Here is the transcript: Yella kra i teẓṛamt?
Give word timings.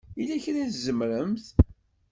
Yella 0.17 0.43
kra 0.43 0.59
i 0.65 0.69
teẓṛamt? 0.73 1.45